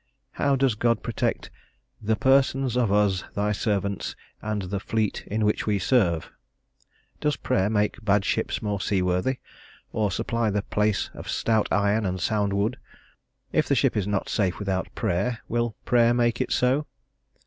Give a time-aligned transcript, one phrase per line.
[0.31, 1.51] How does God protect
[2.01, 6.31] "the persons of us, thy servants, and the fleet in which we serve?"
[7.19, 9.37] Does prayer make bad ships more seaworthy,
[9.91, 12.77] or supply the place of stout iron and sound wood?
[13.51, 16.87] If the ship is not safe without prayer, will prayer make it so?